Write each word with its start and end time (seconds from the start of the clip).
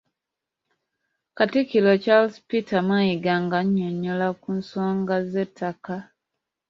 Katikkiro 1.37 1.91
Charles 2.03 2.35
Peter 2.47 2.81
Mayiga 2.89 3.33
nga 3.43 3.57
annyonnyola 3.61 4.27
ku 4.41 4.49
nsonga 4.59 5.15
z'ettaka. 5.31 5.95